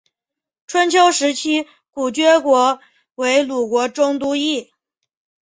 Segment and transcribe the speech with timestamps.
[0.65, 2.79] 春秋时期古厥国
[3.13, 4.71] 为鲁国中都邑。